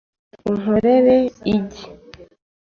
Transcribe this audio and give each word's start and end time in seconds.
Unkorere 0.49 1.15
igi. 1.55 1.83